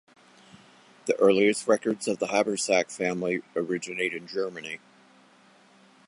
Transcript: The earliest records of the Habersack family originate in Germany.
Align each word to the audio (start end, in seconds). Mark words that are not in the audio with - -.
The 1.05 1.15
earliest 1.17 1.67
records 1.67 2.07
of 2.07 2.17
the 2.17 2.25
Habersack 2.29 2.89
family 2.91 3.43
originate 3.55 4.15
in 4.15 4.25
Germany. 4.25 4.79